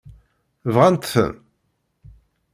[0.73, 1.33] Bɣant-tent?